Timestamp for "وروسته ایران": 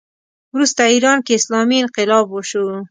0.53-1.19